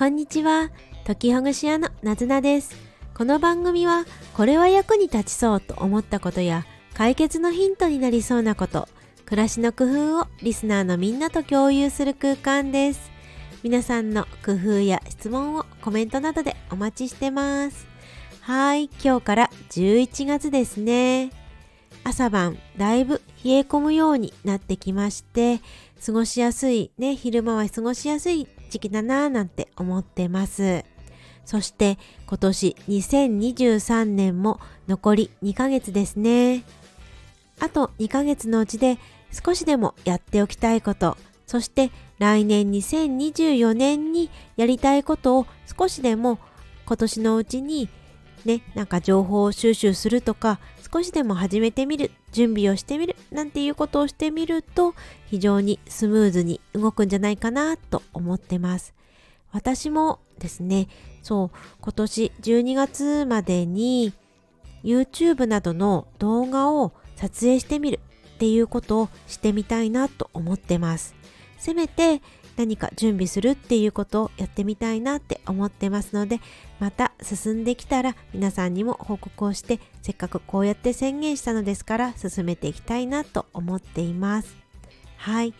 [0.00, 0.70] こんにちは。
[1.04, 2.74] 時ほぐし屋のなずなです。
[3.12, 6.64] この番組は、これは役に立ちそうと思ったことや、
[6.94, 8.88] 解決のヒントになりそうなこと、
[9.26, 13.10] 暮らしの工夫をリスナーのみんなと共有する空間です。
[13.62, 17.86] 皆さんの工夫や質問をコメントなどでお待ちしてます。
[18.40, 21.30] はい、今日から11月ですね。
[22.04, 25.60] 朝晩だいぶ冷え込むようになってきまして、
[26.02, 30.84] 過ごしやすい、ね、昼間は過ごしやすい時期だなぁなんて思ってます。
[31.44, 36.64] そして今年2023年も残り2ヶ月ですね。
[37.58, 38.98] あと2ヶ月のうちで
[39.30, 41.16] 少しでもやっておきたいこと、
[41.46, 45.46] そして来年2024年にやりたいことを
[45.78, 46.38] 少しでも
[46.86, 47.88] 今年のうちに
[48.44, 50.58] ね、なんか情報収集するとか
[50.92, 54.94] 少しでも始めてみる準備をしてみるなんていうことをしてみると
[55.26, 58.94] 非常にスムーズに動くんじゃないかなと思ってます。
[59.52, 60.88] 私もですね
[61.22, 64.12] そう今年12月までに
[64.84, 68.00] YouTube などの動画を撮影してみる
[68.34, 71.14] っていうことをしてみたいなと思ってます。
[71.58, 72.22] せめて
[72.60, 76.40] 何か準備するっていうことをやってみたいなって思ってますので
[76.78, 84.54] また進んできたら皆さんにも報告をしてせっかくこうやって宣言したのですから進めていきたいなと思っています。
[85.16, 85.54] はい。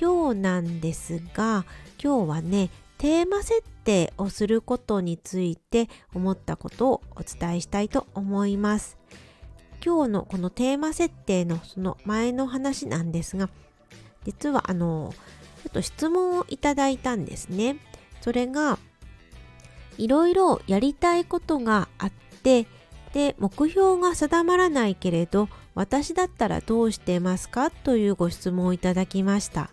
[0.00, 1.64] 今日なんですが
[2.02, 8.98] 今日はねテーマ設定をすることについて思ったことをお伝えしたいと思います。
[9.84, 13.48] 今日のこのテーマ設定のその前の話なんですが
[14.24, 15.12] 実はあの
[15.62, 17.76] ちょっと質問をいただいたんですね。
[18.20, 18.78] それが、
[19.98, 22.66] いろいろやりたいことがあって、
[23.12, 27.70] で、目標が定まらないけれど、私だったらどうしてますか？
[27.70, 29.70] というご質問をいただきました。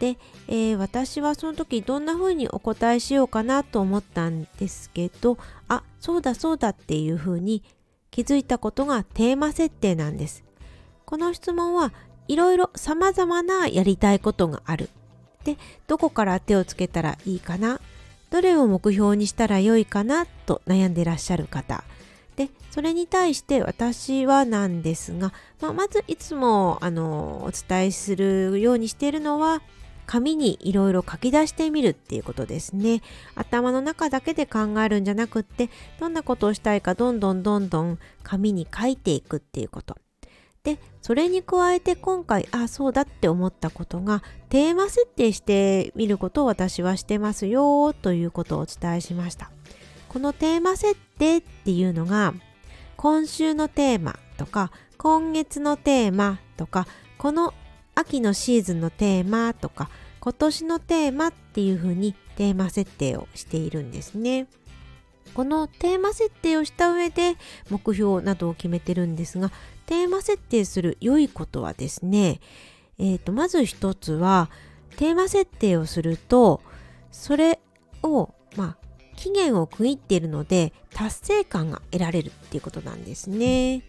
[0.00, 5.38] で、えー、私はその時どんな風にお答えしようかなと思ったんですけど、
[5.68, 7.62] あ、そうだそうだっていう風に
[8.10, 10.44] 気づいたことがテーマ設定なんです。
[11.04, 11.92] この質問は
[12.26, 14.90] いろいろ様々なやりたいことがある
[15.44, 15.56] で
[15.86, 17.80] どこから手をつけたらいいかな？
[18.30, 20.26] どれを目標にしたらよいかな？
[20.26, 21.84] と悩んでらっしゃる方。
[22.36, 29.62] でそれに対して私はなんですが、まあ、まずいつもあのお伝えするようにしているのは
[30.06, 33.02] 紙にいろいろ書き出してみるっていうことですね。
[33.36, 39.96] 頭の中だけで考えるんじゃなくってどんなことをしたいかどんどんどんどん紙に書いていくっていうこと。
[40.64, 49.50] でそれに加えて今回あそうだって思ったことがテーマ設定してみることを私はしてますよということをお伝えしました
[50.08, 52.32] このテーマ設定っていうのが
[52.96, 56.86] 今週のテーマとか今月のテーマとか
[57.18, 57.52] この
[57.94, 64.46] 秋のシーズンのテーマとか今年のテーマっていうふうにテーマ設定をしているんですね。
[65.32, 67.36] このテーマ設定をした上で
[67.70, 69.50] 目標などを決めてるんですが
[69.86, 72.40] テーマ設定する良いことはですね、
[72.98, 74.50] えー、とまず一つは
[74.96, 76.62] テーマ設定をすると
[77.10, 77.60] それ
[78.02, 78.84] をまあ
[79.16, 83.82] 期限を区切っているので達成感が得られるっていうことなんですね。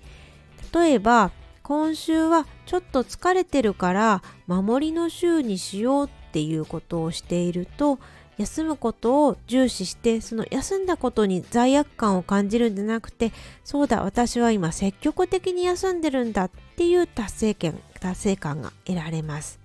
[0.74, 1.32] 例えば
[1.64, 7.98] 今週はちょっと疲れてるから守りの週にしようっていうことをしていると
[8.38, 13.32] 休むことを重視してその休んだことに罪悪感を感じるんじゃなくて
[13.64, 19.60] そうだ私は今積極的に休んでるんだっていう達成感達成感が得られます。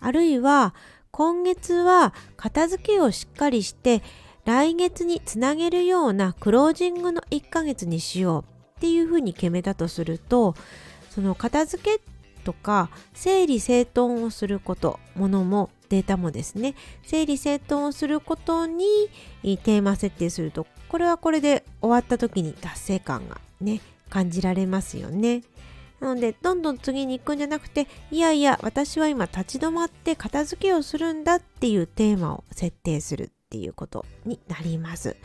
[0.00, 0.74] あるいは
[1.10, 4.02] 今月は片付けをしっかりして
[4.44, 8.44] 来月につなげるようなクロージングの1ヶ月にしよう
[8.78, 10.54] っていうふうに決めたとすると
[11.10, 12.00] その片付け
[12.42, 18.86] とか整理整頓をすることものもデータもですね整理整頓をすることに
[19.42, 25.42] テーマ設定するとこれはこれで終わった時に達成感がね感じられますよね。
[26.00, 35.16] なのでどんどん次に行くんじゃなくていやいや私は今立ち止まって片付けをするんだっていうテーマを設定するっていうことになります。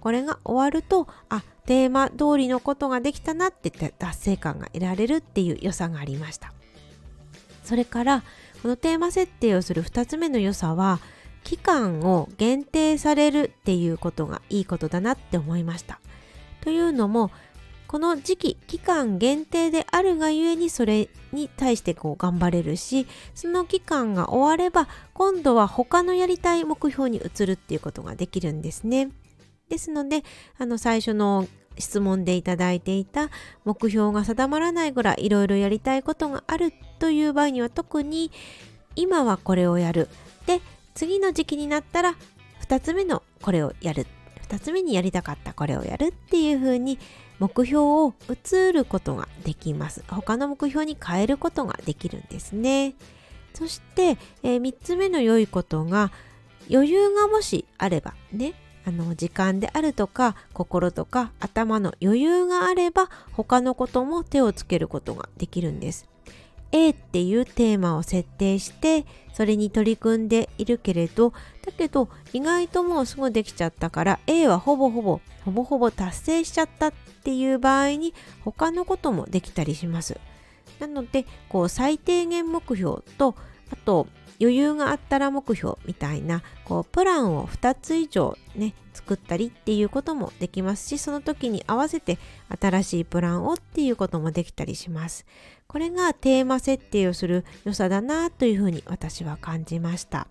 [0.00, 6.52] これが終わるとあテーマ通りのことができたなって達成感が得られるっていう良さがありました。
[7.64, 8.22] それから
[8.62, 11.00] このテーマ設定をする2つ目の良さは
[11.42, 16.00] 期間を限定されるっていうことがいいことだなって思いました。
[16.62, 17.30] というのも
[17.86, 29.10] この時期期間限定であるがゆえにそれに対してこう頑張れるしその期間が終われば今度は他のやりたい目標に移るっていうことができるんですね。
[29.68, 30.24] ですので
[30.58, 31.46] あの最初の
[31.78, 33.30] 質問でいただいていた
[33.64, 38.30] 目標が定まらないぐらいいろいろやりたいことがあるという場合には特に
[38.96, 40.08] 今はこれをやる。
[40.46, 40.60] で
[40.94, 42.14] 次の時期になったら
[42.62, 44.06] 2つ目のこれをやる。
[44.48, 46.98] 2つ目にやりたかったこれをやるっていう風に
[47.38, 50.04] 目標を移ることができます。
[50.08, 52.94] 他の目標に変えることができるんですね。
[53.54, 56.10] そして、えー、3つ目の良いことが
[56.70, 58.54] 余裕がもしあればね
[58.86, 66.08] あの時間であるとか心とか頭の余裕があれば他のことも手をつけることができるんです。
[66.72, 71.32] A っていうテーマを設定してそれに取り組んでいるけれど
[71.64, 76.92] だけど意外ともうすぐできちゃったから A はほぼほぼほぼほぼ達成しちゃったっ
[77.22, 78.12] ていう場合に
[78.44, 80.18] 他のこともできたりします。
[80.80, 83.36] なのでこう最低限目標と
[83.70, 84.08] あと
[84.44, 92.18] 余裕があったら目標みたいなこうプランを2つ以上ね作ったりっていうこともできますしその時に合わせて
[92.60, 95.24] 新しいプランをっていうこともできたりします。
[95.66, 100.28] これがテーマ設定をする良さだなというふうに私は感じました。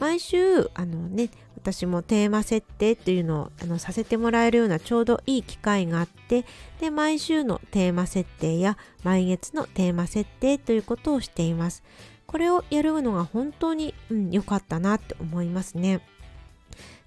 [0.00, 6.46] 毎週あのね私もテーマ設定っていうのをあのさせてもらえるようなちょうどいい機会があって
[6.80, 11.82] で毎週のテーマ設定や毎月のテーマ設定ということをしています。
[12.30, 16.00] これをやるのが本当に良、うん、かったなって思いますね。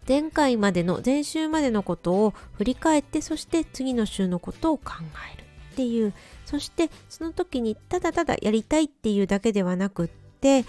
[0.06, 4.96] 前回までの前週までのことを振り返ってそして次の週のことを考
[5.34, 10.08] えるっていうそしてその時にただただやりたいっていうだけではなくっ
[10.42, 10.66] て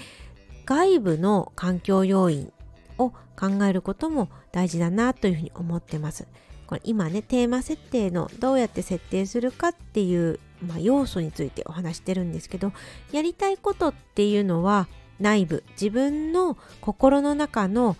[0.66, 2.52] 外部の環境要因
[2.96, 6.28] を考えることも大事だなというふうに思ってます。
[6.68, 12.72] これ今ねテーマ設定のどうやって設定するかっていうまあ、要素についてお話してるんですけど
[13.12, 14.88] やりたいことっていうのは
[15.20, 17.96] 内部自分の心の中の、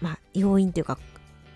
[0.00, 0.98] まあ、要因というか、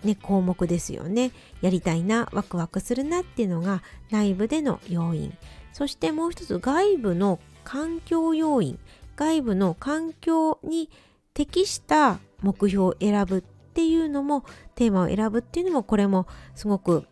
[0.03, 1.31] ね、項目ですよね。
[1.61, 5.35] やりたいなワクワクするなっていうのが内部での要因。
[5.73, 8.79] そしてもう一つ外部の環境要因。
[9.17, 10.89] 外部の環境に
[11.33, 14.45] 適した目標を選ぶっていうのも
[14.75, 17.05] テーマを選ぶっていうのもこれもすごく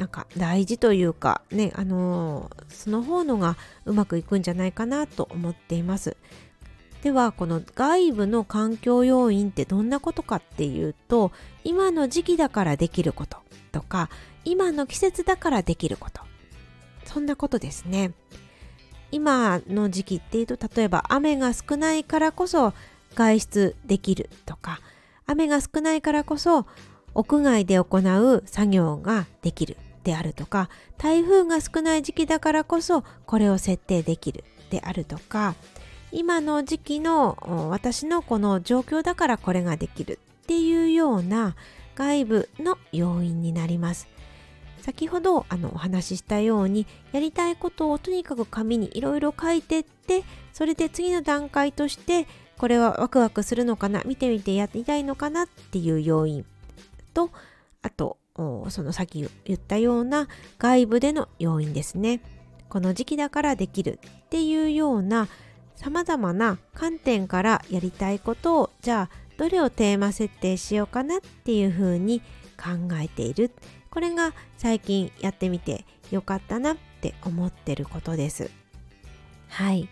[0.00, 6.16] なんか大事というかねあのー、その方のがうまくいくんじゃないかなと思っています。
[7.02, 11.32] ではこの外部の環境要因ってどんなことかっていうと
[11.64, 13.38] 今の時期だからできること
[13.72, 14.08] とか
[14.44, 16.22] 今の季節だからできること。
[17.04, 18.12] そんなことですね。
[19.12, 22.72] 今の時期っていうと例えば雨が少ないからこそ
[23.14, 24.80] 外出できるとか
[25.26, 26.64] 雨が少ないからこそ
[27.14, 29.76] 屋外で行う作業ができる。
[30.02, 30.68] であるとか
[30.98, 35.54] 台風が少ない時期だからこそこれを設定できるであるとか
[36.12, 41.54] 今の時期の私のこの状況だからこれができるっていうような
[41.94, 44.08] 外部の要因になります。
[44.80, 50.24] 先ほどあのお話ししたようにやりたいことをとにかく紙にいろいろ書いてって
[50.54, 52.26] それで次の段階として
[52.56, 56.46] これはワクワクするのかな見てみてやりたいのかなっていう要因
[57.12, 57.30] と
[57.82, 60.28] あとそのさっき言ったような
[60.58, 62.20] 外部での要因ですね。
[62.68, 65.28] この時期だからできるっていうような
[65.74, 72.20] さまざまな観点からやりたいことをじゃあどれをテーマ設定しようかなっていうふうに
[72.56, 73.50] 考えている。
[73.90, 78.50] これが最近やってみてよかったなって思ってることです。
[79.48, 79.88] はい。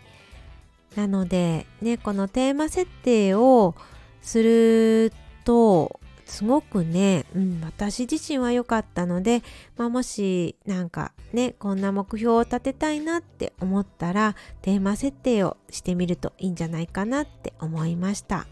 [0.94, 3.75] なのでねこのテーマ設定を
[4.23, 5.12] する
[5.45, 9.42] とすごくね、うん、私自身は良かったので、
[9.76, 18.47] まあ、もしなんかねこんな目標を立てたいなって思ったらテーマ設定をしてみるといいんじゃないかなって思いました。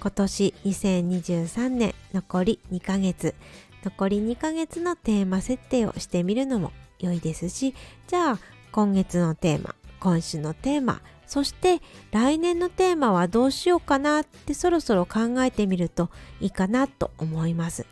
[0.00, 3.34] 今年2023年残り2ヶ月。
[3.84, 7.74] 残り2ヶ月のテーマ設定をしてみるのも良いですし
[8.06, 8.38] じゃあ
[8.72, 9.74] 今月のテーマ
[10.04, 11.80] 今週のテーマそして
[12.12, 16.10] 来年のテーマはどうしようかなってそろそろ考えてみると
[16.42, 17.86] いいかなと思います。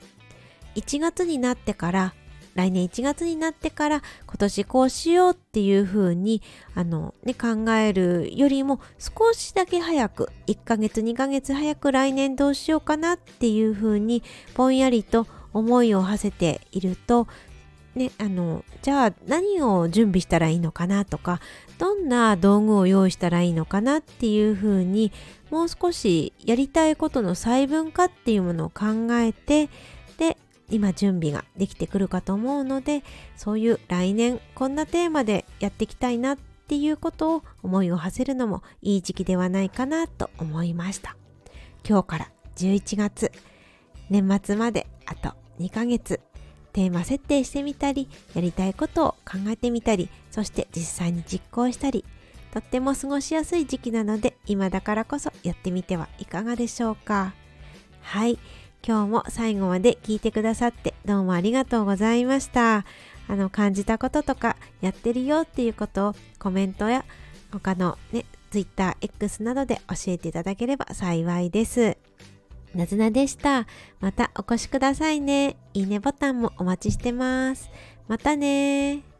[0.75, 2.15] 1月になってから
[2.55, 6.43] 来年1月になってから今年こうしようっていう風に
[6.75, 14.23] あのね考えるよりも少しだけ早く1ヶ月2ヶ月早く来年どうしようかなっていう風に
[14.55, 17.27] ぼんやりと思いを馳せていると
[17.95, 21.41] ね、あのじゃあ何を準備したらいいのかなとか
[21.83, 25.11] どんな道具を用意したらいいのかなっていうふうに
[25.51, 29.69] もう少しやりたいことの細分化っていうものを考えて
[30.17, 30.39] で
[30.71, 33.03] 今準備ができてくるかと思うので
[33.37, 41.17] そういう来年こんなテーマでやっていきたいなっていうことを思いを馳せるのもいい時期ではないかなと思いました。
[41.85, 43.33] 今日から11月
[44.09, 46.21] 年末まであと2ヶ月。
[46.73, 52.05] テーマ設定してみたりやりたいことを考えてみたりそして実際に実行したり
[52.53, 57.33] とっても過ごしやすい時期なので今だからこそやってみてはいかがでしょうか。
[58.03, 58.39] はい。
[58.87, 62.85] 今日も最後まで聞いてくださってどうもありがとうございました。
[63.29, 67.05] あの感じたこととかやってるよっていうことをコメントや
[67.53, 71.97] 他のね TwitterX などで教えていただければ幸いです。
[72.75, 73.67] なずなでした。
[74.01, 75.57] またお越しくださいね。
[75.75, 77.71] いいねボタンもお待ちしてます。
[78.09, 79.12] またね